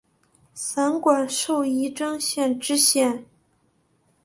[0.55, 3.23] 散馆授仪征县知县。